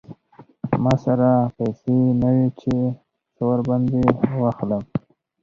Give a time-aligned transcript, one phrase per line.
[0.83, 2.73] ما سره پیسې نه وې چې
[3.35, 4.01] څه ور باندې
[4.41, 4.83] واخلم.